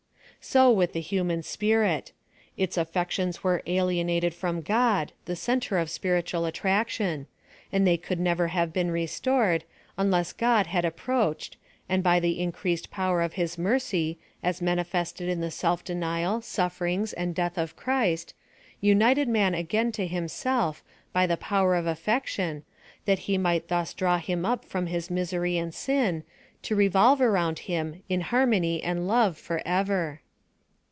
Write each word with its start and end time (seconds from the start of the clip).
So 0.43 0.71
with 0.71 0.93
the 0.93 1.01
human 1.01 1.43
spirit; 1.43 2.13
its 2.57 2.75
alTections 2.75 3.43
were 3.43 3.61
alienated 3.67 4.33
from 4.33 4.61
God, 4.61 5.11
the 5.25 5.35
centre 5.35 5.77
of 5.77 5.87
spiritual 5.91 6.45
attraction, 6.45 7.27
and 7.71 7.85
they 7.85 7.95
could 7.95 8.17
nevei 8.19 8.49
'^ave 8.49 8.73
been 8.73 8.89
restored, 8.89 9.65
unless 9.99 10.33
God 10.33 10.65
had 10.65 10.83
ap 10.83 10.99
proached, 10.99 11.57
and 11.87 12.01
by 12.01 12.19
the 12.19 12.39
increased 12.39 12.89
power 12.89 13.21
of 13.21 13.35
liis 13.35 13.59
mercy, 13.59 14.17
as 14.41 14.63
manifested 14.63 15.29
in 15.29 15.41
the 15.41 15.51
self 15.51 15.83
denial, 15.83 16.41
sufferings, 16.41 17.13
and 17.13 17.35
death 17.35 17.59
of 17.59 17.75
Christ, 17.75 18.33
united 18.79 19.27
man 19.29 19.53
again 19.53 19.91
to 19.91 20.07
himself, 20.07 20.83
by 21.13 21.27
the 21.27 21.37
pow 21.37 21.67
er 21.67 21.75
of 21.75 21.85
affection, 21.85 22.63
tliat 23.07 23.19
he 23.19 23.37
might 23.37 23.67
thus 23.67 23.93
draw 23.93 24.17
him 24.17 24.43
up 24.43 24.65
from 24.65 24.87
his 24.87 25.11
misery 25.11 25.59
and 25.59 25.71
sin, 25.75 26.23
to 26.63 26.75
revolve 26.75 27.21
around 27.21 27.59
him, 27.59 28.01
in 28.09 28.21
har 28.21 28.47
mony 28.47 28.81
and 28.81 29.07
love, 29.07 29.37
forever. 29.37 30.19